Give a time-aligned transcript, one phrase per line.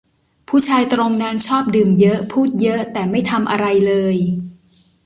[0.49, 4.17] ผู้ชายตรงนั้นชอบดื่มเยอะ พูดเยอะ แต่ไม่ทำอะไรเลย